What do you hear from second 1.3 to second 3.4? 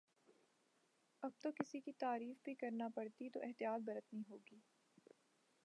تو کسی کی تعریف بھی کرنا پڑی تو